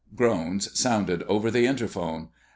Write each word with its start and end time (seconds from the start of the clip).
Groans 0.15 0.67
sounded 0.75 1.21
over 1.27 1.51
the 1.51 1.67
interphone. 1.67 2.29